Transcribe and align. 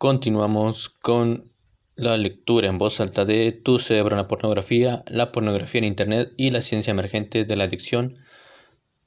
Continuamos 0.00 0.88
con 0.88 1.52
la 1.94 2.16
lectura 2.16 2.68
en 2.68 2.78
voz 2.78 3.00
alta 3.00 3.26
de 3.26 3.52
Tu 3.52 3.78
cerebro 3.78 4.16
en 4.16 4.22
la 4.22 4.28
pornografía, 4.28 5.04
la 5.08 5.30
pornografía 5.30 5.80
en 5.80 5.84
Internet 5.84 6.32
y 6.38 6.50
la 6.52 6.62
ciencia 6.62 6.92
emergente 6.92 7.44
de 7.44 7.54
la 7.54 7.64
adicción 7.64 8.14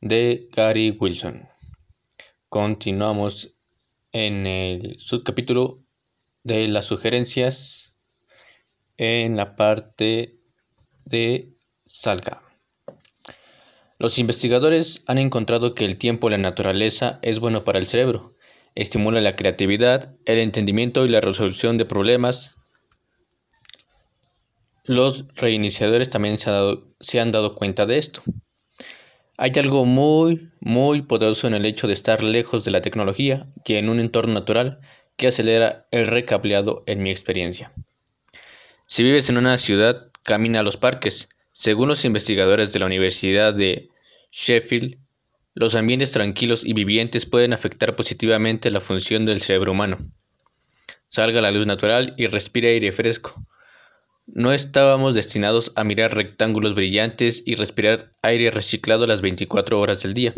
de 0.01 0.47
Gary 0.55 0.91
Wilson. 0.91 1.49
Continuamos 2.47 3.55
en 4.11 4.45
el 4.45 4.99
subcapítulo 4.99 5.83
de 6.43 6.67
las 6.67 6.85
sugerencias 6.85 7.95
en 8.97 9.35
la 9.35 9.55
parte 9.55 10.37
de 11.05 11.57
Salga. 11.85 12.43
Los 13.97 14.19
investigadores 14.19 15.01
han 15.07 15.17
encontrado 15.17 15.73
que 15.73 15.85
el 15.85 15.97
tiempo 15.97 16.27
en 16.27 16.33
la 16.33 16.49
naturaleza 16.49 17.17
es 17.23 17.39
bueno 17.39 17.63
para 17.63 17.79
el 17.79 17.87
cerebro 17.87 18.32
estimula 18.75 19.21
la 19.21 19.35
creatividad, 19.35 20.15
el 20.25 20.39
entendimiento 20.39 21.05
y 21.05 21.09
la 21.09 21.21
resolución 21.21 21.77
de 21.77 21.85
problemas. 21.85 22.55
Los 24.83 25.25
reiniciadores 25.35 26.09
también 26.09 26.37
se, 26.37 27.19
han 27.19 27.31
dado 27.31 27.55
cuenta 27.55 27.85
de 27.85 27.97
esto. 27.97 28.21
Hay 29.37 29.51
algo 29.57 29.85
muy, 29.85 30.51
muy 30.59 31.01
poderoso 31.01 31.47
en 31.47 31.53
el 31.53 31.65
hecho 31.65 31.87
de 31.87 31.93
estar 31.93 32.23
lejos 32.23 32.65
de 32.65 32.71
la 32.71 32.81
tecnología 32.81 33.47
que 33.63 33.77
en 33.77 33.89
un 33.89 33.99
entorno 33.99 34.33
natural 34.33 34.79
que 35.15 35.27
acelera 35.27 35.87
el 35.91 36.07
recableado 36.07 36.83
en 36.85 37.01
mi 37.01 37.11
experiencia. 37.11 37.71
Si 38.87 39.03
vives 39.03 39.29
en 39.29 39.37
una 39.37 39.57
ciudad, 39.57 40.11
camina 40.23 40.59
a 40.59 40.63
los 40.63 40.77
parques. 40.77 41.29
Según 41.51 41.87
los 41.87 42.05
investigadores 42.05 42.73
de 42.73 42.79
la 42.79 42.87
Universidad 42.87 43.53
de 43.53 43.89
Sheffield, 44.31 44.97
los 45.55 45.75
ambientes 45.75 46.11
tranquilos 46.11 46.65
y 46.65 46.73
vivientes 46.73 47.25
pueden 47.25 47.53
afectar 47.53 47.95
positivamente 47.95 48.71
la 48.71 48.81
función 48.81 49.25
del 49.25 49.39
cerebro 49.39 49.71
humano. 49.73 49.97
Salga 51.07 51.41
la 51.41 51.51
luz 51.51 51.67
natural 51.67 52.15
y 52.17 52.27
respire 52.27 52.69
aire 52.69 52.91
fresco. 52.91 53.45
No 54.25 54.51
estábamos 54.51 55.13
destinados 55.13 55.71
a 55.75 55.83
mirar 55.83 56.15
rectángulos 56.15 56.73
brillantes 56.73 57.43
y 57.45 57.55
respirar 57.55 58.11
aire 58.21 58.49
reciclado 58.51 59.05
las 59.05 59.21
24 59.21 59.79
horas 59.79 60.01
del 60.01 60.13
día. 60.13 60.33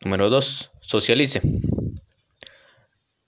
Número 0.00 0.30
2. 0.30 0.70
Socialice. 0.80 1.40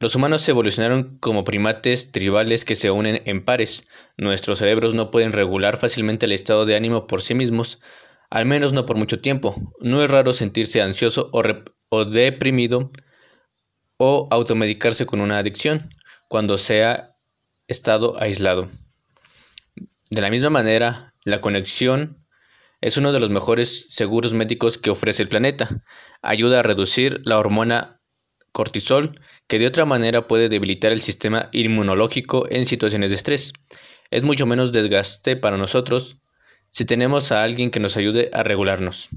Los 0.00 0.16
humanos 0.16 0.48
evolucionaron 0.48 1.18
como 1.18 1.44
primates 1.44 2.10
tribales 2.10 2.64
que 2.64 2.74
se 2.74 2.90
unen 2.90 3.22
en 3.26 3.44
pares. 3.44 3.84
Nuestros 4.16 4.58
cerebros 4.58 4.94
no 4.94 5.10
pueden 5.10 5.32
regular 5.32 5.76
fácilmente 5.76 6.26
el 6.26 6.32
estado 6.32 6.66
de 6.66 6.74
ánimo 6.74 7.06
por 7.06 7.22
sí 7.22 7.34
mismos, 7.34 7.80
al 8.34 8.46
menos 8.46 8.72
no 8.72 8.84
por 8.84 8.96
mucho 8.96 9.20
tiempo. 9.20 9.54
No 9.78 10.02
es 10.02 10.10
raro 10.10 10.32
sentirse 10.32 10.82
ansioso 10.82 11.30
o, 11.32 12.04
deprimido 12.04 12.90
o 13.96 14.26
automedicarse 14.32 15.06
con 15.06 15.20
una 15.20 15.38
adicción 15.38 15.88
cuando 16.28 16.58
se 16.58 16.84
ha 16.84 17.16
estado 17.68 18.20
aislado. 18.20 18.68
De 20.10 20.20
la 20.20 20.30
misma 20.30 20.50
manera, 20.50 21.14
la 21.24 21.40
conexión 21.40 22.26
es 22.80 22.96
uno 22.96 23.12
de 23.12 23.20
los 23.20 23.30
mejores 23.30 23.86
seguros 23.88 24.34
médicos 24.34 24.78
que 24.78 24.90
ofrece 24.90 25.22
el 25.22 25.28
planeta. 25.28 25.84
Ayuda 26.20 26.58
a 26.58 26.64
reducir 26.64 27.20
la 27.24 27.38
hormona 27.38 28.00
cortisol, 28.50 29.20
que 29.46 29.60
de 29.60 29.68
otra 29.68 29.84
manera 29.84 30.26
puede 30.26 30.48
debilitar 30.48 30.90
el 30.90 31.02
sistema 31.02 31.50
inmunológico 31.52 32.48
en 32.50 32.66
situaciones 32.66 33.10
de 33.10 33.16
estrés. 33.16 33.52
Es 34.10 34.24
mucho 34.24 34.44
menos 34.44 34.72
desgaste 34.72 35.36
para 35.36 35.56
nosotros 35.56 36.16
si 36.74 36.84
tenemos 36.84 37.30
a 37.30 37.44
alguien 37.44 37.70
que 37.70 37.78
nos 37.78 37.96
ayude 37.96 38.30
a 38.32 38.42
regularnos, 38.42 39.08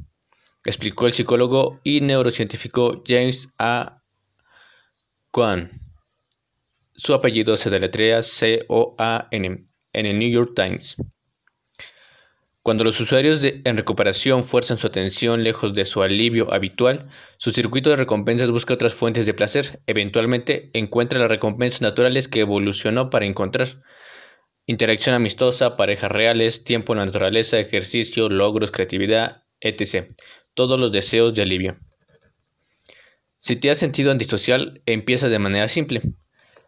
explicó 0.64 1.08
el 1.08 1.14
psicólogo 1.14 1.80
y 1.84 2.02
neurocientífico 2.02 3.02
James 3.04 3.48
A. 3.58 4.04
Kwan. 5.32 5.72
Su 6.94 7.16
apellido 7.16 7.58
se 7.58 7.72
deletrea 7.72 8.22
C-O-A-N 8.22 9.64
en 9.94 10.06
el 10.06 10.20
New 10.20 10.30
York 10.30 10.52
Times. 10.56 10.98
Cuando 12.62 12.84
los 12.84 13.00
usuarios 13.00 13.44
en 13.44 13.76
recuperación 13.76 14.44
fuerzan 14.44 14.78
su 14.78 14.86
atención 14.86 15.44
lejos 15.44 15.74
de 15.74 15.86
su 15.86 16.04
alivio 16.04 16.54
habitual, 16.54 17.10
su 17.38 17.52
circuito 17.52 17.90
de 17.90 17.96
recompensas 17.96 18.52
busca 18.52 18.76
otras 18.76 18.94
fuentes 18.94 19.26
de 19.26 19.34
placer. 19.34 19.82
Eventualmente 19.88 20.70
encuentra 20.74 21.18
las 21.18 21.30
recompensas 21.30 21.82
naturales 21.82 22.28
que 22.28 22.42
evolucionó 22.42 23.10
para 23.10 23.26
encontrar. 23.26 23.82
Interacción 24.70 25.16
amistosa, 25.16 25.78
parejas 25.78 26.12
reales, 26.12 26.66
tiempo 26.66 26.94
la 26.94 27.06
naturaleza, 27.06 27.58
ejercicio, 27.58 28.28
logros, 28.28 28.70
creatividad, 28.70 29.44
etc. 29.62 30.06
Todos 30.56 30.78
los 30.78 30.92
deseos 30.92 31.34
de 31.36 31.44
alivio. 31.44 31.78
Si 33.40 33.56
te 33.56 33.70
has 33.70 33.78
sentido 33.78 34.12
antisocial, 34.12 34.82
empieza 34.86 35.30
de 35.30 35.40
manera 35.40 35.70
simple. 35.70 36.02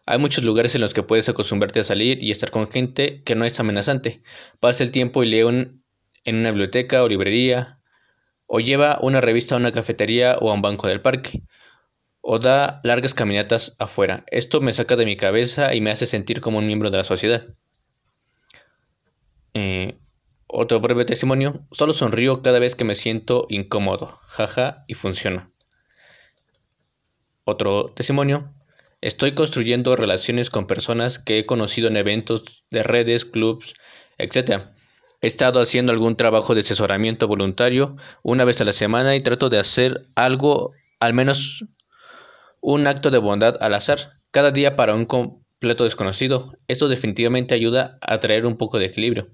Hay 0.06 0.18
muchos 0.18 0.46
lugares 0.46 0.76
en 0.76 0.82
los 0.82 0.94
que 0.94 1.04
puedes 1.04 1.28
acostumbrarte 1.28 1.82
a 1.82 1.84
salir 1.84 2.24
y 2.24 2.32
estar 2.32 2.52
con 2.52 2.72
gente 2.72 3.22
que 3.26 3.36
no 3.36 3.44
es 3.44 3.60
amenazante. 3.60 4.22
Pasa 4.62 4.81
el 4.86 4.92
tiempo 4.92 5.22
y 5.22 5.26
lee 5.26 5.40
en 5.42 6.36
una 6.38 6.52
biblioteca 6.52 7.04
o 7.04 7.10
librería, 7.10 7.80
o 8.46 8.62
lleva 8.62 8.98
una 9.02 9.20
revista 9.20 9.56
a 9.56 9.58
una 9.58 9.74
cafetería 9.74 10.38
o 10.40 10.52
a 10.52 10.54
un 10.54 10.62
banco 10.62 10.88
del 10.88 11.02
parque, 11.02 11.44
o 12.22 12.40
da 12.40 12.80
largas 12.86 13.14
caminatas 13.14 13.76
afuera. 13.78 14.24
Esto 14.28 14.62
me 14.62 14.72
saca 14.72 14.96
de 14.96 15.06
mi 15.06 15.18
cabeza 15.18 15.76
y 15.76 15.81
me 15.81 15.92
hace 15.92 16.06
sentir 16.06 16.40
como 16.40 16.60
un 16.60 16.66
miembro 16.66 16.92
de 16.92 16.98
la 16.98 17.04
sociedad. 17.04 17.46
Eh, 19.54 20.00
otro 20.48 20.80
breve 20.80 21.06
testimonio. 21.06 21.68
Solo 21.72 21.94
sonrío 21.94 22.42
cada 22.42 22.60
vez 22.60 22.76
que 22.76 22.84
me 22.84 22.96
siento 22.96 23.46
incómodo. 23.50 24.20
Jaja, 24.24 24.84
y 24.88 24.96
funciona. 24.96 25.52
Otro 27.46 27.86
testimonio. 27.96 28.54
Estoy 29.02 29.34
construyendo 29.34 29.96
relaciones 29.96 30.50
con 30.50 30.68
personas 30.68 31.20
que 31.20 31.40
he 31.40 31.46
conocido 31.46 31.88
en 31.88 31.98
eventos 31.98 32.66
de 32.70 32.84
redes, 32.84 33.26
clubs, 33.26 33.74
etc. 34.18 34.72
He 35.22 35.28
estado 35.28 35.62
haciendo 35.62 35.92
algún 35.92 36.16
trabajo 36.18 36.54
de 36.54 36.62
asesoramiento 36.62 37.28
voluntario 37.28 37.96
una 38.24 38.44
vez 38.44 38.60
a 38.60 38.66
la 38.66 38.74
semana 38.74 39.16
y 39.16 39.22
trato 39.22 39.50
de 39.50 39.60
hacer 39.60 40.08
algo, 40.16 40.74
al 41.00 41.14
menos 41.14 41.64
un 42.62 42.88
acto 42.88 43.10
de 43.10 43.20
bondad 43.20 43.56
al 43.62 43.74
azar, 43.74 44.20
cada 44.31 44.52
día 44.52 44.76
para 44.76 44.96
un 44.96 45.06
completo 45.06 45.84
desconocido. 45.84 46.54
Esto 46.68 46.88
definitivamente 46.88 47.56
ayuda 47.56 47.98
a 48.02 48.20
traer 48.20 48.46
un 48.46 48.58
poco 48.58 48.80
de 48.80 48.86
equilibrio. 48.86 49.30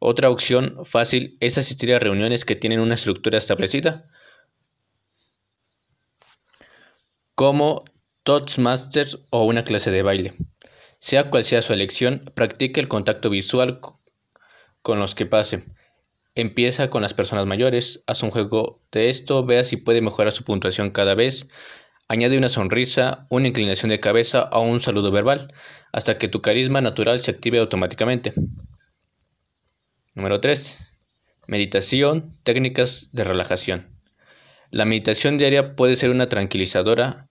Otra 0.00 0.30
opción 0.30 0.78
fácil 0.84 1.36
es 1.40 1.58
asistir 1.58 1.92
a 1.92 1.98
reuniones 1.98 2.44
que 2.44 2.56
tienen 2.56 2.80
una 2.80 2.94
estructura 2.94 3.38
establecida, 3.38 4.08
como 7.34 7.84
Toastmasters 8.22 9.18
o 9.30 9.44
una 9.44 9.64
clase 9.64 9.90
de 9.90 10.02
baile. 10.02 10.32
Sea 11.00 11.30
cual 11.30 11.44
sea 11.44 11.62
su 11.62 11.72
elección, 11.72 12.32
practique 12.34 12.80
el 12.80 12.88
contacto 12.88 13.30
visual 13.30 13.80
con 14.82 14.98
los 14.98 15.14
que 15.14 15.26
pase. 15.26 15.64
Empieza 16.34 16.90
con 16.90 17.02
las 17.02 17.14
personas 17.14 17.46
mayores, 17.46 18.02
haz 18.06 18.22
un 18.22 18.30
juego 18.30 18.80
de 18.92 19.08
esto, 19.10 19.44
vea 19.44 19.64
si 19.64 19.76
puede 19.76 20.00
mejorar 20.00 20.32
su 20.32 20.44
puntuación 20.44 20.90
cada 20.90 21.14
vez, 21.14 21.48
añade 22.08 22.38
una 22.38 22.48
sonrisa, 22.48 23.26
una 23.30 23.48
inclinación 23.48 23.90
de 23.90 23.98
cabeza 23.98 24.48
o 24.52 24.60
un 24.60 24.80
saludo 24.80 25.10
verbal, 25.10 25.52
hasta 25.92 26.18
que 26.18 26.28
tu 26.28 26.40
carisma 26.40 26.80
natural 26.80 27.20
se 27.20 27.30
active 27.30 27.58
automáticamente. 27.58 28.32
Número 30.18 30.40
3. 30.40 30.78
Meditación, 31.46 32.36
técnicas 32.42 33.08
de 33.12 33.22
relajación. 33.22 33.86
La 34.72 34.84
meditación 34.84 35.38
diaria 35.38 35.76
puede 35.76 35.94
ser 35.94 36.10
una 36.10 36.28
tranquilizadora 36.28 37.28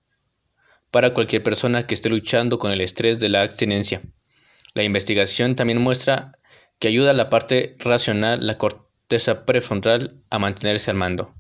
para 0.89 1.13
cualquier 1.13 1.43
persona 1.43 1.85
que 1.85 1.93
esté 1.93 2.07
luchando 2.07 2.57
con 2.57 2.71
el 2.71 2.79
estrés 2.79 3.19
de 3.19 3.27
la 3.27 3.41
abstinencia. 3.41 4.03
La 4.73 4.83
investigación 4.83 5.57
también 5.57 5.81
muestra 5.81 6.39
que 6.79 6.87
ayuda 6.87 7.11
a 7.11 7.13
la 7.13 7.27
parte 7.27 7.73
racional, 7.77 8.47
la 8.47 8.57
corteza 8.57 9.43
prefrontal, 9.43 10.23
a 10.29 10.39
mantenerse 10.39 10.89
al 10.89 10.95
mando. 10.95 11.33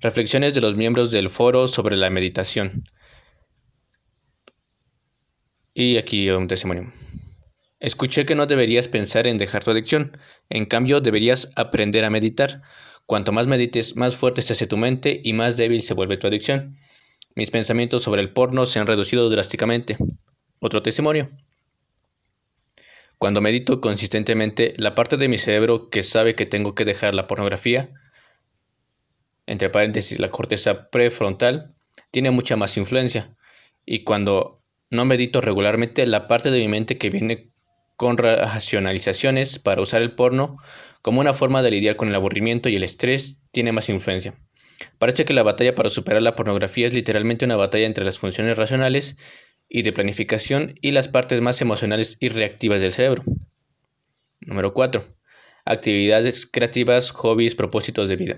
Reflexiones 0.00 0.52
de 0.52 0.62
los 0.62 0.74
miembros 0.74 1.12
del 1.12 1.30
foro 1.30 1.68
sobre 1.68 1.96
la 1.96 2.10
meditación. 2.10 2.82
Y 5.74 5.96
aquí 5.96 6.28
un 6.30 6.48
testimonio. 6.48 6.92
Escuché 7.82 8.24
que 8.24 8.36
no 8.36 8.46
deberías 8.46 8.86
pensar 8.86 9.26
en 9.26 9.38
dejar 9.38 9.64
tu 9.64 9.72
adicción, 9.72 10.16
en 10.50 10.66
cambio 10.66 11.00
deberías 11.00 11.50
aprender 11.56 12.04
a 12.04 12.10
meditar. 12.10 12.62
Cuanto 13.06 13.32
más 13.32 13.48
medites, 13.48 13.96
más 13.96 14.14
fuerte 14.14 14.40
se 14.40 14.52
hace 14.52 14.68
tu 14.68 14.76
mente 14.76 15.20
y 15.24 15.32
más 15.32 15.56
débil 15.56 15.82
se 15.82 15.92
vuelve 15.92 16.16
tu 16.16 16.28
adicción. 16.28 16.76
Mis 17.34 17.50
pensamientos 17.50 18.04
sobre 18.04 18.20
el 18.20 18.32
porno 18.32 18.66
se 18.66 18.78
han 18.78 18.86
reducido 18.86 19.28
drásticamente. 19.30 19.96
Otro 20.60 20.80
testimonio. 20.80 21.32
Cuando 23.18 23.40
medito 23.40 23.80
consistentemente, 23.80 24.74
la 24.76 24.94
parte 24.94 25.16
de 25.16 25.26
mi 25.26 25.36
cerebro 25.36 25.90
que 25.90 26.04
sabe 26.04 26.36
que 26.36 26.46
tengo 26.46 26.76
que 26.76 26.84
dejar 26.84 27.16
la 27.16 27.26
pornografía, 27.26 27.90
entre 29.46 29.70
paréntesis 29.70 30.20
la 30.20 30.30
corteza 30.30 30.88
prefrontal, 30.88 31.74
tiene 32.12 32.30
mucha 32.30 32.54
más 32.54 32.76
influencia. 32.76 33.36
Y 33.84 34.04
cuando 34.04 34.62
no 34.88 35.04
medito 35.04 35.40
regularmente, 35.40 36.06
la 36.06 36.28
parte 36.28 36.52
de 36.52 36.60
mi 36.60 36.68
mente 36.68 36.96
que 36.96 37.10
viene 37.10 37.51
con 38.02 38.18
racionalizaciones 38.18 39.60
para 39.60 39.80
usar 39.80 40.02
el 40.02 40.10
porno 40.10 40.56
como 41.02 41.20
una 41.20 41.32
forma 41.32 41.62
de 41.62 41.70
lidiar 41.70 41.94
con 41.94 42.08
el 42.08 42.16
aburrimiento 42.16 42.68
y 42.68 42.74
el 42.74 42.82
estrés 42.82 43.36
tiene 43.52 43.70
más 43.70 43.88
influencia. 43.88 44.34
Parece 44.98 45.24
que 45.24 45.32
la 45.32 45.44
batalla 45.44 45.76
para 45.76 45.88
superar 45.88 46.20
la 46.20 46.34
pornografía 46.34 46.88
es 46.88 46.94
literalmente 46.94 47.44
una 47.44 47.54
batalla 47.54 47.86
entre 47.86 48.04
las 48.04 48.18
funciones 48.18 48.58
racionales 48.58 49.14
y 49.68 49.82
de 49.82 49.92
planificación 49.92 50.74
y 50.80 50.90
las 50.90 51.06
partes 51.06 51.40
más 51.42 51.60
emocionales 51.60 52.16
y 52.18 52.30
reactivas 52.30 52.80
del 52.80 52.90
cerebro. 52.90 53.22
Número 54.40 54.74
4. 54.74 55.04
Actividades 55.64 56.44
creativas, 56.44 57.12
hobbies, 57.12 57.54
propósitos 57.54 58.08
de 58.08 58.16
vida. 58.16 58.36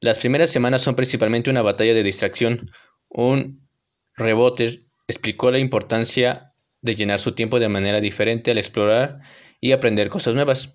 Las 0.00 0.18
primeras 0.18 0.50
semanas 0.50 0.82
son 0.82 0.94
principalmente 0.94 1.48
una 1.48 1.62
batalla 1.62 1.94
de 1.94 2.02
distracción. 2.02 2.70
Un 3.08 3.66
rebote 4.14 4.84
explicó 5.08 5.50
la 5.50 5.58
importancia 5.58 6.53
de 6.84 6.94
llenar 6.94 7.18
su 7.18 7.32
tiempo 7.32 7.58
de 7.58 7.68
manera 7.68 8.00
diferente 8.00 8.50
al 8.50 8.58
explorar 8.58 9.20
y 9.60 9.72
aprender 9.72 10.10
cosas 10.10 10.34
nuevas. 10.34 10.74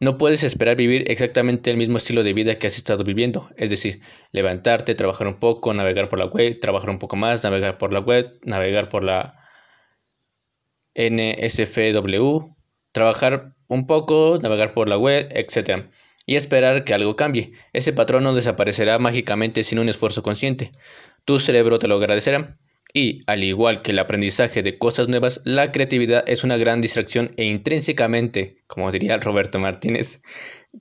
No 0.00 0.16
puedes 0.16 0.44
esperar 0.44 0.76
vivir 0.76 1.10
exactamente 1.10 1.72
el 1.72 1.76
mismo 1.76 1.98
estilo 1.98 2.22
de 2.22 2.32
vida 2.32 2.54
que 2.54 2.68
has 2.68 2.76
estado 2.76 3.02
viviendo, 3.02 3.50
es 3.56 3.70
decir, 3.70 4.00
levantarte, 4.30 4.94
trabajar 4.94 5.26
un 5.26 5.40
poco, 5.40 5.74
navegar 5.74 6.08
por 6.08 6.20
la 6.20 6.26
web, 6.26 6.60
trabajar 6.60 6.90
un 6.90 7.00
poco 7.00 7.16
más, 7.16 7.42
navegar 7.42 7.76
por 7.76 7.92
la 7.92 7.98
web, 7.98 8.38
navegar 8.44 8.88
por 8.88 9.02
la 9.02 9.34
NSFW, 10.94 12.54
trabajar 12.92 13.56
un 13.66 13.86
poco, 13.88 14.38
navegar 14.40 14.74
por 14.74 14.88
la 14.88 14.96
web, 14.96 15.28
etc. 15.32 15.86
Y 16.26 16.36
esperar 16.36 16.84
que 16.84 16.94
algo 16.94 17.16
cambie. 17.16 17.50
Ese 17.72 17.92
patrón 17.92 18.22
no 18.22 18.34
desaparecerá 18.34 19.00
mágicamente 19.00 19.64
sin 19.64 19.80
un 19.80 19.88
esfuerzo 19.88 20.22
consciente. 20.22 20.70
Tu 21.24 21.40
cerebro 21.40 21.80
te 21.80 21.88
lo 21.88 21.96
agradecerá. 21.96 22.56
Y, 22.94 23.20
al 23.26 23.44
igual 23.44 23.82
que 23.82 23.90
el 23.90 23.98
aprendizaje 23.98 24.62
de 24.62 24.78
cosas 24.78 25.08
nuevas, 25.08 25.42
la 25.44 25.72
creatividad 25.72 26.24
es 26.26 26.42
una 26.42 26.56
gran 26.56 26.80
distracción 26.80 27.30
e 27.36 27.44
intrínsecamente, 27.44 28.62
como 28.66 28.90
diría 28.90 29.18
Roberto 29.18 29.58
Martínez, 29.58 30.22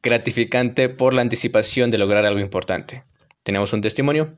gratificante 0.02 0.90
por 0.90 1.14
la 1.14 1.22
anticipación 1.22 1.92
de 1.92 1.98
lograr 1.98 2.26
algo 2.26 2.40
importante. 2.40 3.04
Tenemos 3.44 3.74
un 3.74 3.82
testimonio. 3.82 4.38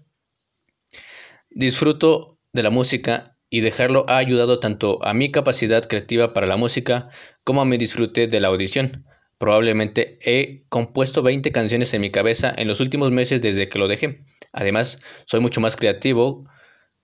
Disfruto 1.52 2.40
de 2.54 2.64
la 2.64 2.70
música 2.72 3.38
y 3.50 3.62
dejarlo 3.62 4.06
ha 4.08 4.18
ayudado 4.18 4.60
tanto 4.60 5.00
a 5.04 5.14
mi 5.14 5.32
capacidad 5.32 5.84
creativa 5.84 6.34
para 6.34 6.48
la 6.48 6.58
música 6.58 7.10
como 7.44 7.62
a 7.62 7.66
mi 7.66 7.78
disfrute 7.78 8.28
de 8.28 8.40
la 8.40 8.48
audición. 8.48 9.06
Probablemente 9.38 10.20
he 10.22 10.66
compuesto 10.70 11.24
20 11.24 11.52
canciones 11.52 11.94
en 11.94 12.02
mi 12.02 12.12
cabeza 12.12 12.54
en 12.58 12.68
los 12.68 12.80
últimos 12.80 13.12
meses 13.12 13.42
desde 13.42 13.70
que 13.70 13.80
lo 13.80 13.88
dejé. 13.88 14.20
Además, 14.54 15.00
soy 15.26 15.40
mucho 15.40 15.62
más 15.62 15.76
creativo 15.76 16.44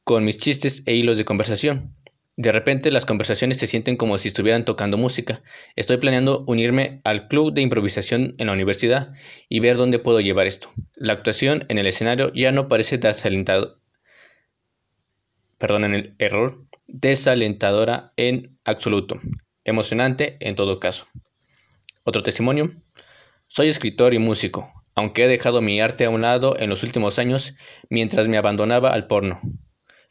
con 0.06 0.24
mis 0.24 0.38
chistes 0.38 0.84
e 0.86 0.94
hilos 0.94 1.18
de 1.18 1.26
conversación. 1.26 1.96
De 2.38 2.52
repente 2.52 2.92
las 2.92 3.06
conversaciones 3.06 3.58
se 3.58 3.66
sienten 3.66 3.98
como 3.98 4.20
si 4.20 4.28
estuvieran 4.28 4.64
tocando 4.64 5.00
música. 5.00 5.42
Estoy 5.76 5.98
planeando 5.98 6.46
unirme 6.48 7.02
al 7.04 7.28
club 7.28 7.54
de 7.54 7.62
improvisación 7.62 8.36
en 8.38 8.46
la 8.46 8.54
universidad 8.54 9.14
y 9.50 9.62
ver 9.62 9.78
dónde 9.78 9.98
puedo 9.98 10.20
llevar 10.20 10.46
esto. 10.46 10.70
La 10.94 11.14
actuación 11.14 11.66
en 11.70 11.80
el 11.80 11.88
escenario 11.88 12.32
ya 12.36 12.52
no 12.52 12.68
parece 12.68 13.00
desalentado, 13.00 13.80
perdón, 15.58 15.86
en 15.86 15.96
el 15.96 16.16
error, 16.20 16.64
desalentadora 16.86 18.14
en 18.16 18.60
absoluto. 18.64 19.20
Emocionante 19.64 20.38
en 20.40 20.54
todo 20.54 20.80
caso. 20.80 21.08
Otro 22.04 22.22
testimonio. 22.22 22.76
Soy 23.48 23.70
escritor 23.70 24.14
y 24.14 24.20
músico, 24.20 24.72
aunque 24.94 25.24
he 25.24 25.28
dejado 25.28 25.64
mi 25.64 25.82
arte 25.82 26.06
a 26.06 26.12
un 26.12 26.22
lado 26.22 26.56
en 26.60 26.70
los 26.70 26.84
últimos 26.84 27.18
años 27.18 27.56
mientras 27.90 28.28
me 28.28 28.38
abandonaba 28.38 28.94
al 28.94 29.08
porno. 29.08 29.42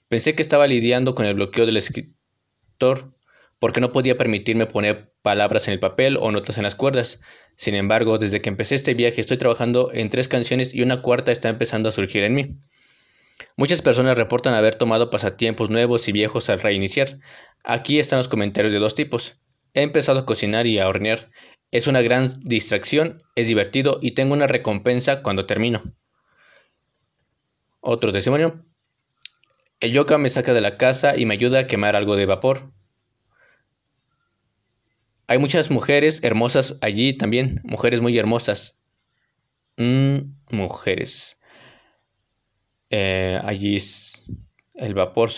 Pensé 0.08 0.34
que 0.34 0.42
estaba 0.42 0.66
lidiando 0.66 1.14
con 1.14 1.26
el 1.26 1.34
bloqueo 1.34 1.66
del 1.66 1.76
escritor 1.76 3.12
porque 3.58 3.80
no 3.80 3.92
podía 3.92 4.16
permitirme 4.16 4.66
poner 4.66 5.14
palabras 5.22 5.68
en 5.68 5.72
el 5.72 5.80
papel 5.80 6.18
o 6.20 6.30
notas 6.30 6.58
en 6.58 6.64
las 6.64 6.74
cuerdas. 6.74 7.20
Sin 7.56 7.74
embargo, 7.74 8.18
desde 8.18 8.42
que 8.42 8.50
empecé 8.50 8.74
este 8.74 8.94
viaje 8.94 9.20
estoy 9.20 9.38
trabajando 9.38 9.90
en 9.92 10.10
tres 10.10 10.28
canciones 10.28 10.74
y 10.74 10.82
una 10.82 11.00
cuarta 11.00 11.32
está 11.32 11.48
empezando 11.48 11.88
a 11.88 11.92
surgir 11.92 12.24
en 12.24 12.34
mí. 12.34 12.58
Muchas 13.56 13.82
personas 13.82 14.18
reportan 14.18 14.54
haber 14.54 14.74
tomado 14.74 15.10
pasatiempos 15.10 15.70
nuevos 15.70 16.08
y 16.08 16.12
viejos 16.12 16.50
al 16.50 16.60
reiniciar. 16.60 17.18
Aquí 17.64 17.98
están 17.98 18.18
los 18.18 18.28
comentarios 18.28 18.72
de 18.72 18.80
dos 18.80 18.94
tipos. 18.94 19.40
He 19.72 19.82
empezado 19.82 20.20
a 20.20 20.26
cocinar 20.26 20.66
y 20.66 20.78
a 20.78 20.88
hornear. 20.88 21.26
Es 21.70 21.86
una 21.86 22.02
gran 22.02 22.28
distracción, 22.42 23.22
es 23.34 23.46
divertido 23.48 23.98
y 24.02 24.12
tengo 24.12 24.34
una 24.34 24.46
recompensa 24.46 25.22
cuando 25.22 25.46
termino. 25.46 25.82
Otro 27.80 28.12
testimonio. 28.12 28.64
El 29.81 29.93
yoga 29.93 30.19
me 30.19 30.31
saca 30.31 30.55
de 30.55 30.61
la 30.61 30.76
casa 30.76 31.17
y 31.17 31.26
me 31.26 31.35
ayuda 31.35 31.61
a 31.61 31.67
quemar 31.67 31.97
algo 31.97 32.17
de 32.17 32.26
vapor. 32.26 32.73
Hay 35.26 35.38
muchas 35.38 35.71
mujeres 35.71 36.21
hermosas 36.23 36.79
allí 36.82 37.15
también, 37.15 37.61
mujeres 37.65 38.00
muy 38.00 38.17
hermosas. 38.19 38.76
Mm, 39.76 40.19
mujeres. 40.50 41.38
Eh, 42.91 43.41
allí 43.43 43.76
es 43.76 44.23
el 44.75 44.94
vapor, 44.94 45.31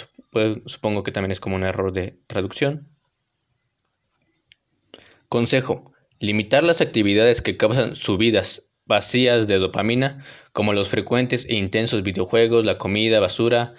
supongo 0.66 1.02
que 1.02 1.12
también 1.12 1.30
es 1.30 1.40
como 1.40 1.56
un 1.56 1.64
error 1.64 1.92
de 1.92 2.18
traducción. 2.26 2.88
Consejo. 5.28 5.92
Limitar 6.18 6.62
las 6.62 6.80
actividades 6.80 7.42
que 7.42 7.56
causan 7.56 7.94
subidas 7.94 8.70
vacías 8.86 9.48
de 9.48 9.58
dopamina, 9.58 10.24
como 10.52 10.72
los 10.72 10.88
frecuentes 10.88 11.44
e 11.48 11.54
intensos 11.54 12.02
videojuegos, 12.02 12.64
la 12.64 12.78
comida, 12.78 13.20
basura, 13.20 13.74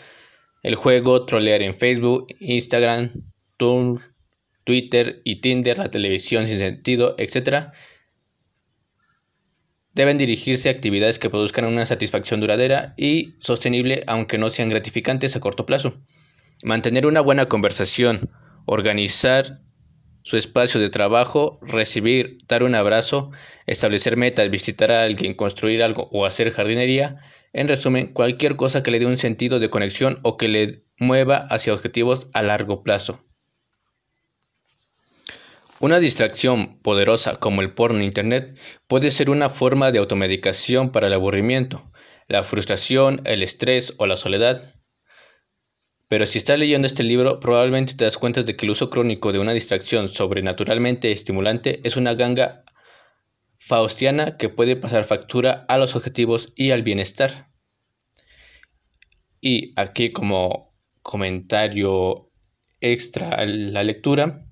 el 0.67 0.75
juego, 0.75 1.25
trolear 1.25 1.61
en 1.63 1.73
Facebook, 1.73 2.27
Instagram, 2.41 3.13
Twitter 4.65 5.21
y 5.23 5.39
Tinder, 5.39 5.77
la 5.77 5.89
televisión 5.89 6.45
sin 6.45 6.57
sentido, 6.57 7.15
etc. 7.17 7.67
Deben 9.93 10.17
dirigirse 10.17 10.67
a 10.67 10.73
actividades 10.73 11.19
que 11.19 11.29
produzcan 11.29 11.63
una 11.63 11.85
satisfacción 11.85 12.41
duradera 12.41 12.93
y 12.97 13.35
sostenible, 13.39 14.03
aunque 14.07 14.37
no 14.37 14.49
sean 14.49 14.67
gratificantes 14.67 15.37
a 15.37 15.39
corto 15.39 15.65
plazo. 15.65 16.01
Mantener 16.65 17.07
una 17.07 17.21
buena 17.21 17.45
conversación, 17.45 18.29
organizar 18.65 19.61
su 20.23 20.35
espacio 20.35 20.81
de 20.81 20.89
trabajo, 20.89 21.59
recibir, 21.61 22.39
dar 22.45 22.63
un 22.63 22.75
abrazo, 22.75 23.31
establecer 23.67 24.17
metas, 24.17 24.49
visitar 24.49 24.91
a 24.91 25.03
alguien, 25.03 25.33
construir 25.33 25.81
algo 25.81 26.09
o 26.11 26.25
hacer 26.25 26.51
jardinería 26.51 27.21
en 27.53 27.67
resumen, 27.67 28.13
cualquier 28.13 28.55
cosa 28.55 28.83
que 28.83 28.91
le 28.91 28.99
dé 28.99 29.05
un 29.05 29.17
sentido 29.17 29.59
de 29.59 29.69
conexión 29.69 30.19
o 30.23 30.37
que 30.37 30.47
le 30.47 30.83
mueva 30.99 31.37
hacia 31.37 31.73
objetivos 31.73 32.27
a 32.33 32.41
largo 32.41 32.83
plazo. 32.83 33.23
Una 35.79 35.99
distracción 35.99 36.79
poderosa 36.79 37.35
como 37.35 37.61
el 37.61 37.71
porno 37.71 38.03
internet 38.03 38.57
puede 38.87 39.11
ser 39.11 39.29
una 39.29 39.47
forma 39.47 39.91
de 39.91 39.99
automedicación 39.99 40.91
para 40.91 41.05
el 41.05 41.13
aburrimiento, 41.13 41.91
la 42.27 42.43
frustración, 42.43 43.21
el 43.25 43.43
estrés 43.43 43.93
o 43.97 44.07
la 44.07 44.17
soledad. 44.17 44.73
Pero 46.07 46.25
si 46.25 46.39
estás 46.39 46.57
leyendo 46.57 46.87
este 46.87 47.03
libro, 47.03 47.39
probablemente 47.39 47.93
te 47.93 48.05
das 48.05 48.17
cuenta 48.17 48.41
de 48.41 48.55
que 48.55 48.65
el 48.65 48.71
uso 48.71 48.89
crónico 48.89 49.31
de 49.31 49.39
una 49.39 49.53
distracción 49.53 50.09
sobrenaturalmente 50.09 51.11
estimulante 51.11 51.79
es 51.83 51.95
una 51.95 52.15
ganga 52.15 52.63
faustiana 53.57 54.37
que 54.37 54.49
puede 54.49 54.75
pasar 54.75 55.03
factura 55.03 55.65
a 55.67 55.77
los 55.77 55.95
objetivos 55.95 56.53
y 56.55 56.71
al 56.71 56.83
bienestar. 56.83 57.51
Y 59.41 59.73
aquí 59.79 60.11
como 60.11 60.75
comentario 61.01 62.31
extra 62.81 63.31
a 63.31 63.45
la 63.45 63.83
lectura, 63.83 64.43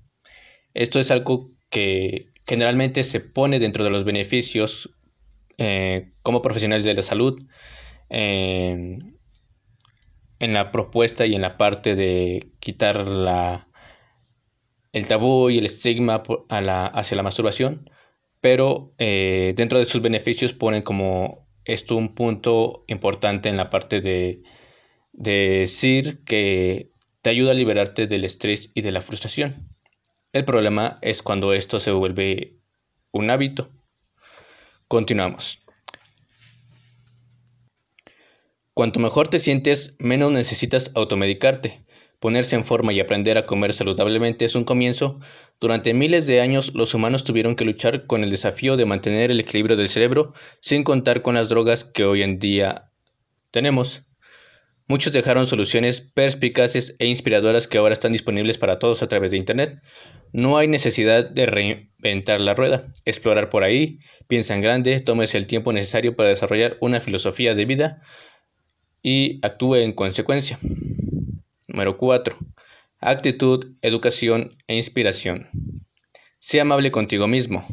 esto 0.74 1.00
es 1.00 1.10
algo 1.10 1.52
que 1.70 2.32
generalmente 2.46 3.02
se 3.02 3.20
pone 3.20 3.58
dentro 3.58 3.84
de 3.84 3.90
los 3.90 4.04
beneficios 4.04 4.90
eh, 5.58 6.12
como 6.22 6.42
profesionales 6.42 6.84
de 6.84 6.94
la 6.94 7.02
salud 7.02 7.42
eh, 8.10 8.98
en 10.38 10.52
la 10.52 10.70
propuesta 10.70 11.26
y 11.26 11.34
en 11.34 11.42
la 11.42 11.56
parte 11.56 11.96
de 11.96 12.52
quitar 12.60 13.08
la, 13.08 13.68
el 14.92 15.08
tabú 15.08 15.50
y 15.50 15.58
el 15.58 15.66
estigma 15.66 16.22
hacia 16.48 17.16
la 17.16 17.22
masturbación 17.22 17.90
pero 18.46 18.94
eh, 18.98 19.54
dentro 19.56 19.80
de 19.80 19.86
sus 19.86 20.00
beneficios 20.00 20.52
ponen 20.52 20.82
como 20.82 21.48
esto 21.64 21.96
un 21.96 22.14
punto 22.14 22.84
importante 22.86 23.48
en 23.48 23.56
la 23.56 23.70
parte 23.70 24.00
de, 24.00 24.44
decir 25.10 26.22
que 26.22 26.92
te 27.22 27.30
ayuda 27.30 27.50
a 27.50 27.54
liberarte 27.54 28.06
del 28.06 28.24
estrés 28.24 28.70
y 28.72 28.82
de 28.82 28.92
la 28.92 29.02
frustración. 29.02 29.74
El 30.32 30.44
problema 30.44 31.00
es 31.02 31.24
cuando 31.24 31.54
esto 31.54 31.80
se 31.80 31.90
vuelve 31.90 32.60
un 33.10 33.30
hábito. 33.30 33.72
Continuamos. 34.86 35.64
Cuanto 38.74 39.00
mejor 39.00 39.26
te 39.26 39.40
sientes, 39.40 39.96
menos 39.98 40.30
necesitas 40.30 40.92
automedicarte. 40.94 41.84
Ponerse 42.18 42.56
en 42.56 42.64
forma 42.64 42.92
y 42.92 43.00
aprender 43.00 43.36
a 43.36 43.44
comer 43.44 43.72
saludablemente 43.72 44.46
es 44.46 44.54
un 44.54 44.64
comienzo. 44.64 45.20
Durante 45.60 45.92
miles 45.92 46.26
de 46.26 46.40
años 46.40 46.72
los 46.74 46.94
humanos 46.94 47.24
tuvieron 47.24 47.54
que 47.54 47.66
luchar 47.66 48.06
con 48.06 48.24
el 48.24 48.30
desafío 48.30 48.76
de 48.76 48.86
mantener 48.86 49.30
el 49.30 49.40
equilibrio 49.40 49.76
del 49.76 49.88
cerebro 49.88 50.32
sin 50.60 50.82
contar 50.82 51.22
con 51.22 51.34
las 51.34 51.48
drogas 51.48 51.84
que 51.84 52.04
hoy 52.04 52.22
en 52.22 52.38
día 52.38 52.90
tenemos. 53.50 54.02
Muchos 54.88 55.12
dejaron 55.12 55.48
soluciones 55.48 56.00
perspicaces 56.00 56.94
e 57.00 57.06
inspiradoras 57.06 57.66
que 57.66 57.78
ahora 57.78 57.92
están 57.92 58.12
disponibles 58.12 58.56
para 58.56 58.78
todos 58.78 59.02
a 59.02 59.08
través 59.08 59.32
de 59.32 59.36
Internet. 59.36 59.82
No 60.32 60.58
hay 60.58 60.68
necesidad 60.68 61.28
de 61.28 61.46
reinventar 61.46 62.40
la 62.40 62.54
rueda, 62.54 62.92
explorar 63.04 63.48
por 63.48 63.64
ahí, 63.64 63.98
piensa 64.28 64.54
en 64.54 64.62
grande, 64.62 65.00
tómese 65.00 65.38
el 65.38 65.48
tiempo 65.48 65.72
necesario 65.72 66.14
para 66.14 66.28
desarrollar 66.28 66.78
una 66.80 67.00
filosofía 67.00 67.56
de 67.56 67.64
vida 67.64 68.00
y 69.02 69.40
actúe 69.44 69.76
en 69.76 69.92
consecuencia. 69.92 70.58
Número 71.76 71.98
4. 71.98 72.38
Actitud, 73.00 73.76
educación 73.82 74.56
e 74.66 74.76
inspiración. 74.76 75.50
Sea 76.38 76.62
amable 76.62 76.90
contigo 76.90 77.28
mismo. 77.28 77.66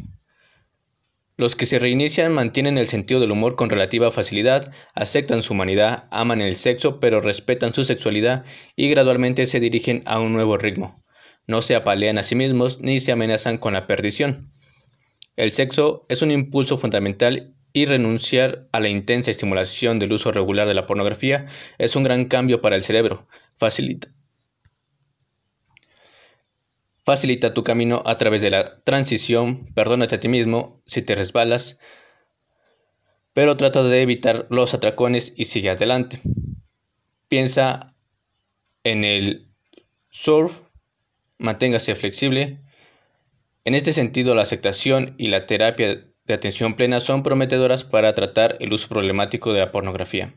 Los 1.38 1.56
que 1.56 1.66
se 1.66 1.80
reinician 1.80 2.34
mantienen 2.34 2.78
el 2.78 2.88
sentido 2.88 3.22
del 3.22 3.32
humor 3.32 3.56
con 3.56 3.70
relativa 3.70 4.12
facilidad, 4.12 4.74
aceptan 4.94 5.42
su 5.42 5.54
humanidad, 5.54 6.10
aman 6.12 6.42
el 6.42 6.58
sexo, 6.58 7.00
pero 7.00 7.22
respetan 7.22 7.74
su 7.74 7.86
sexualidad 7.86 8.44
y 8.76 8.90
gradualmente 8.90 9.46
se 9.46 9.62
dirigen 9.62 10.02
a 10.06 10.20
un 10.20 10.34
nuevo 10.34 10.58
ritmo. 10.58 11.02
No 11.48 11.62
se 11.62 11.74
apalean 11.74 12.18
a 12.18 12.24
sí 12.24 12.36
mismos 12.36 12.82
ni 12.82 13.00
se 13.00 13.14
amenazan 13.14 13.58
con 13.58 13.72
la 13.72 13.88
perdición. 13.88 14.52
El 15.38 15.54
sexo 15.54 16.06
es 16.10 16.22
un 16.22 16.32
impulso 16.32 16.78
fundamental 16.78 17.56
y 17.74 17.86
renunciar 17.86 18.70
a 18.72 18.80
la 18.80 18.90
intensa 18.90 19.32
estimulación 19.32 20.00
del 20.00 20.14
uso 20.14 20.32
regular 20.32 20.68
de 20.68 20.76
la 20.76 20.86
pornografía 20.86 21.48
es 21.80 21.96
un 21.96 22.04
gran 22.04 22.26
cambio 22.26 22.62
para 22.62 22.76
el 22.76 22.84
cerebro. 22.84 23.28
Facilita 23.58 24.10
Facilita 27.06 27.54
tu 27.54 27.66
camino 27.66 28.02
a 28.06 28.18
través 28.18 28.42
de 28.42 28.50
la 28.50 28.82
transición, 28.84 29.66
perdónate 29.74 30.16
a 30.16 30.20
ti 30.22 30.30
mismo 30.30 30.82
si 30.86 31.02
te 31.02 31.16
resbalas, 31.16 31.78
pero 33.34 33.58
trata 33.58 33.84
de 33.84 34.02
evitar 34.02 34.48
los 34.50 34.74
atracones 34.74 35.34
y 35.36 35.46
sigue 35.46 35.72
adelante. 35.72 36.22
Piensa 37.28 37.94
en 38.86 39.04
el 39.04 39.50
surf, 40.12 40.62
manténgase 41.40 41.94
flexible. 41.96 42.62
En 43.66 43.76
este 43.76 43.92
sentido, 43.92 44.34
la 44.34 44.44
aceptación 44.44 45.16
y 45.18 45.28
la 45.28 45.46
terapia 45.46 46.06
de 46.26 46.34
atención 46.34 46.76
plena 46.76 47.00
son 47.00 47.24
prometedoras 47.24 47.84
para 47.84 48.16
tratar 48.16 48.58
el 48.60 48.74
uso 48.74 48.88
problemático 48.90 49.54
de 49.54 49.60
la 49.60 49.72
pornografía. 49.72 50.34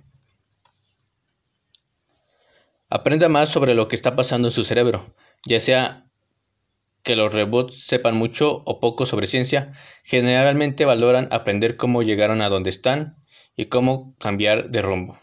Aprenda 2.89 3.29
más 3.29 3.49
sobre 3.49 3.75
lo 3.75 3.89
que 3.89 3.97
está 3.97 4.17
pasando 4.17 4.49
en 4.49 4.53
su 4.53 4.65
cerebro, 4.65 5.15
ya 5.45 5.61
sea 5.61 6.11
que 7.03 7.17
los 7.17 7.33
robots 7.33 7.85
sepan 7.85 8.17
mucho 8.17 8.63
o 8.65 8.81
poco 8.81 9.07
sobre 9.07 9.29
ciencia, 9.29 9.73
generalmente 10.03 10.85
valoran 10.85 11.29
aprender 11.31 11.77
cómo 11.77 12.03
llegaron 12.03 12.43
a 12.43 12.49
donde 12.49 12.71
están 12.71 13.17
y 13.57 13.67
cómo 13.67 14.17
cambiar 14.19 14.71
de 14.71 14.83
rumbo. 14.83 15.19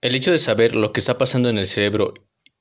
El 0.00 0.14
hecho 0.14 0.32
de 0.32 0.38
saber 0.38 0.74
lo 0.74 0.92
que 0.92 1.00
está 1.00 1.18
pasando 1.18 1.48
en 1.48 1.58
el 1.58 1.66
cerebro 1.66 2.14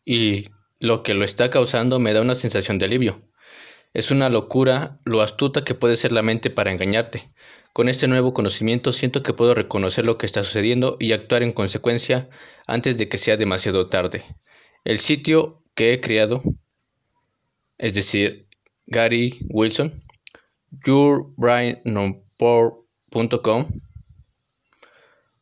y 0.04 0.50
lo 0.80 1.01
que 1.01 1.13
lo 1.13 1.24
está 1.24 1.50
causando 1.50 2.00
me 2.00 2.13
da 2.13 2.22
una 2.22 2.36
sensación 2.36 2.78
de 2.78 2.86
alivio. 2.86 3.22
Es 3.94 4.12
una 4.12 4.30
locura 4.30 5.00
lo 5.04 5.22
astuta 5.22 5.64
que 5.64 5.76
puede 5.76 5.96
ser 5.96 6.12
la 6.12 6.22
mente 6.22 6.50
para 6.50 6.72
engañarte. 6.72 7.28
Con 7.74 7.90
este 7.90 8.08
nuevo 8.08 8.34
conocimiento 8.34 8.94
siento 8.94 9.24
que 9.24 9.34
puedo 9.34 9.54
reconocer 9.54 10.06
lo 10.06 10.18
que 10.18 10.26
está 10.26 10.44
sucediendo 10.44 10.98
y 11.00 11.12
actuar 11.12 11.44
en 11.44 11.52
consecuencia 11.52 12.30
antes 12.68 12.98
de 12.98 13.10
que 13.10 13.18
sea 13.18 13.38
demasiado 13.38 13.88
tarde. 13.90 14.24
El 14.84 14.98
sitio 14.98 15.62
que 15.76 15.94
he 15.94 16.02
creado 16.02 16.42
es 17.82 17.96
decir, 17.96 18.48
Gary 18.86 19.40
Wilson, 19.50 19.92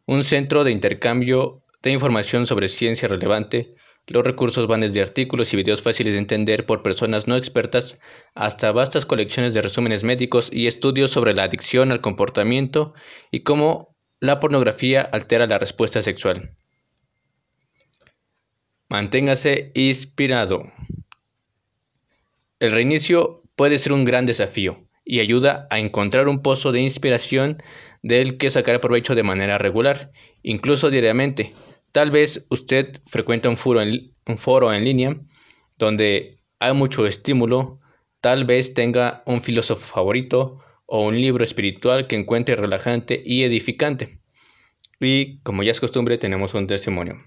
un 0.06 0.24
centro 0.24 0.64
de 0.64 0.72
intercambio 0.72 1.62
de 1.84 1.92
información 1.92 2.48
sobre 2.48 2.70
ciencia 2.70 3.10
relevante. 3.10 3.72
Los 4.10 4.24
recursos 4.24 4.66
van 4.66 4.80
desde 4.80 5.04
artículos 5.04 5.54
y 5.54 5.58
videos 5.58 5.84
fáciles 5.84 6.14
de 6.14 6.20
entender 6.20 6.66
por 6.66 6.82
personas 6.82 7.28
no 7.28 7.36
expertas 7.36 8.00
hasta 8.34 8.72
vastas 8.72 9.06
colecciones 9.06 9.54
de 9.54 9.62
resúmenes 9.62 10.04
médicos 10.04 10.50
y 10.52 10.66
estudios 10.66 11.12
sobre 11.12 11.36
la 11.36 11.44
adicción 11.44 11.92
al 11.92 12.02
comportamiento 12.02 12.96
y 13.30 13.42
cómo 13.42 13.96
la 14.20 14.40
pornografía 14.40 15.02
altera 15.02 15.46
la 15.46 15.60
respuesta 15.60 16.02
sexual. 16.02 16.56
Manténgase 18.90 19.72
inspirado. 19.76 20.64
El 22.60 22.72
reinicio 22.72 23.44
puede 23.56 23.78
ser 23.78 23.94
un 23.94 24.06
gran 24.06 24.26
desafío 24.26 24.88
y 25.06 25.20
ayuda 25.20 25.68
a 25.70 25.78
encontrar 25.78 26.28
un 26.28 26.42
pozo 26.42 26.72
de 26.72 26.82
inspiración 26.82 27.62
del 28.02 28.40
que 28.40 28.50
sacar 28.50 28.82
provecho 28.82 29.14
de 29.14 29.22
manera 29.22 29.60
regular, 29.60 30.12
incluso 30.42 30.90
diariamente. 30.90 31.54
Tal 31.92 32.12
vez 32.12 32.46
usted 32.50 33.02
frecuenta 33.08 33.50
un 33.50 33.58
foro 33.58 33.82
en, 33.82 34.14
un 34.28 34.38
foro 34.38 34.74
en 34.74 34.84
línea 34.84 35.20
donde 35.78 36.40
hay 36.60 36.74
mucho 36.74 37.08
estímulo, 37.08 37.80
tal 38.22 38.46
vez 38.46 38.74
tenga 38.74 39.24
un 39.26 39.42
filósofo 39.42 39.86
favorito 39.86 40.60
o 40.86 41.06
un 41.06 41.20
libro 41.20 41.44
espiritual 41.44 42.08
que 42.08 42.16
encuentre 42.16 42.56
relajante 42.56 43.22
y 43.26 43.44
edificante. 43.44 44.20
Y 45.00 45.40
como 45.40 45.64
ya 45.64 45.72
es 45.72 45.80
costumbre, 45.80 46.18
tenemos 46.18 46.54
un 46.54 46.68
testimonio. 46.68 47.18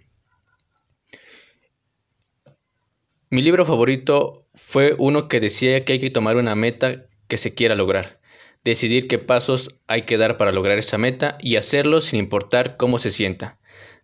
Mi 3.30 3.40
libro 3.40 3.64
favorito 3.64 4.46
fue 4.54 4.94
uno 4.98 5.26
que 5.26 5.40
decía 5.40 5.84
que 5.84 5.94
hay 5.94 5.98
que 5.98 6.10
tomar 6.10 6.36
una 6.36 6.54
meta 6.54 7.06
que 7.28 7.38
se 7.38 7.54
quiera 7.54 7.74
lograr, 7.74 8.20
decidir 8.62 9.08
qué 9.08 9.18
pasos 9.18 9.70
hay 9.86 10.02
que 10.02 10.18
dar 10.18 10.36
para 10.36 10.52
lograr 10.52 10.76
esa 10.76 10.98
meta 10.98 11.38
y 11.40 11.56
hacerlo 11.56 12.02
sin 12.02 12.18
importar 12.18 12.76
cómo 12.76 12.98
se 12.98 13.10
sienta. 13.10 13.58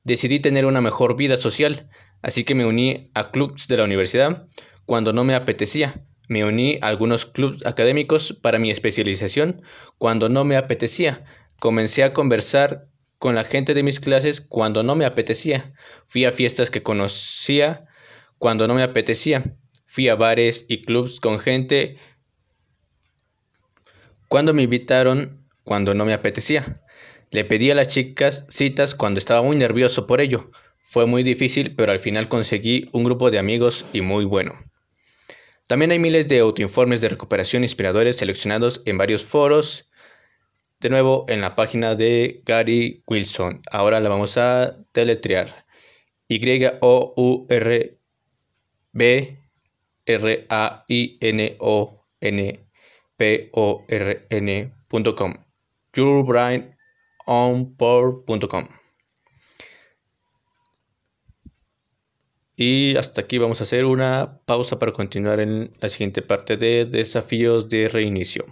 Decidí 0.09 0.41
tener 0.41 0.65
una 0.65 0.81
mejor 0.81 1.19
vida 1.19 1.37
social, 1.37 1.87
así 2.23 2.43
que 2.43 2.55
me 2.55 2.65
uní 2.65 3.11
a 3.12 3.31
clubs 3.31 3.69
de 3.69 3.77
la 3.77 3.85
universidad 3.85 4.47
cuando 4.87 5.12
no 5.12 5.23
me 5.23 5.35
apetecía. 5.35 6.03
Me 6.29 6.47
uní 6.47 6.79
a 6.81 6.87
algunos 6.87 7.27
clubs 7.27 7.67
académicos 7.67 8.33
para 8.33 8.59
mi 8.59 8.71
especialización 8.71 9.61
cuando 9.99 10.31
no 10.31 10.47
me 10.47 10.57
apetecía. 10.57 11.27
Comencé 11.61 12.05
a 12.05 12.15
conversar 12.15 12.88
con 13.19 13.35
la 13.35 13.45
gente 13.45 13.75
de 13.75 13.83
mis 13.83 14.00
clases 14.00 14.41
cuando 14.41 14.83
no 14.83 14.97
me 14.97 15.05
apetecía. 15.05 15.75
Fui 16.07 16.25
a 16.25 16.33
fiestas 16.33 16.71
que 16.71 16.83
conocía 16.83 17.85
cuando 18.38 18.67
no 18.67 18.73
me 18.73 18.85
apetecía. 18.85 19.59
Fui 19.85 20.09
a 20.09 20.15
bares 20.15 20.65
y 20.69 20.81
clubs 20.81 21.21
con 21.21 21.38
gente 21.38 21.99
cuando 24.29 24.55
me 24.55 24.62
invitaron 24.62 25.47
cuando 25.65 25.93
no 25.93 26.07
me 26.07 26.15
apetecía. 26.15 26.81
Le 27.30 27.44
pedí 27.44 27.70
a 27.70 27.75
las 27.75 27.88
chicas 27.88 28.47
citas 28.49 28.94
cuando 28.94 29.18
estaba 29.18 29.42
muy 29.42 29.56
nervioso 29.56 30.06
por 30.06 30.20
ello. 30.20 30.50
Fue 30.78 31.06
muy 31.06 31.23
difícil, 31.23 31.75
pero 31.75 31.92
al 31.92 31.99
final 31.99 32.28
conseguí 32.28 32.88
un 32.92 33.04
grupo 33.04 33.30
de 33.30 33.38
amigos 33.38 33.85
y 33.92 34.00
muy 34.00 34.25
bueno. 34.25 34.58
También 35.66 35.90
hay 35.90 35.99
miles 35.99 36.26
de 36.28 36.38
autoinformes 36.38 37.02
de 37.02 37.11
recuperación 37.11 37.62
inspiradores 37.62 38.16
seleccionados 38.16 38.80
en 38.87 38.97
varios 38.97 39.25
foros. 39.25 39.90
De 40.80 40.88
nuevo 40.88 41.26
en 41.28 41.42
la 41.42 41.54
página 41.54 41.94
de 41.94 42.40
Gary 42.47 43.02
Wilson. 43.06 43.61
Ahora 43.70 44.00
la 44.00 44.08
vamos 44.08 44.38
a 44.38 44.78
deletrear. 44.94 45.66
Y-O-U-R 46.28 47.99
B 48.92 49.38
R 57.28 57.35
A 57.35 57.47
I 57.47 57.50
N 57.50 57.54
O 57.54 57.56
N 57.56 57.66
P 57.76 57.85
O 57.85 58.00
R 58.00 58.06
N.com 58.26 58.64
yourbrainonport.com 58.64 58.88
Y 62.61 62.97
hasta 62.97 63.20
aquí 63.20 63.38
vamos 63.38 63.61
a 63.61 63.62
hacer 63.62 63.85
una 63.85 64.40
pausa 64.44 64.80
para 64.80 64.90
continuar 64.90 65.38
en 65.38 65.73
la 65.80 65.88
siguiente 65.88 66.23
parte 66.23 66.56
de 66.56 66.87
desafíos 66.87 67.68
de 67.68 67.88
reinicio. 67.88 68.47